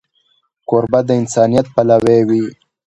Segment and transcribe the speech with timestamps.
[0.69, 2.45] کوربه د انسانیت پلوی وي.